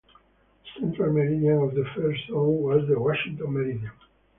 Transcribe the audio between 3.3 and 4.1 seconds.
meridian.